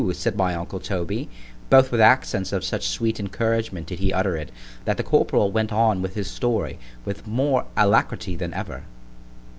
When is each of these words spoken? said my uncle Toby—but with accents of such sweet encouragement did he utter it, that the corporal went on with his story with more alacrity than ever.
said 0.13 0.35
my 0.35 0.55
uncle 0.55 0.79
Toby—but 0.79 1.91
with 1.91 2.01
accents 2.01 2.51
of 2.51 2.63
such 2.63 2.87
sweet 2.87 3.19
encouragement 3.19 3.85
did 3.85 3.99
he 3.99 4.11
utter 4.11 4.35
it, 4.35 4.49
that 4.83 4.97
the 4.97 5.03
corporal 5.03 5.51
went 5.51 5.71
on 5.71 6.01
with 6.01 6.15
his 6.15 6.25
story 6.27 6.79
with 7.05 7.27
more 7.27 7.65
alacrity 7.77 8.35
than 8.35 8.51
ever. 8.51 8.81